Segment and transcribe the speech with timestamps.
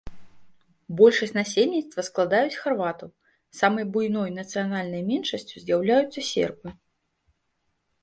[1.01, 3.09] Большасць насельніцтва складаюць харватаў,
[3.59, 6.69] самай буйной нацыянальнай меншасцю з'яўляюцца сербы.